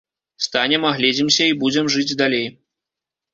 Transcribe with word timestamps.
Станем, 0.45 0.87
агледзімся, 0.91 1.43
і 1.51 1.57
будзем 1.65 1.91
жыць 1.97 2.17
далей. 2.23 2.47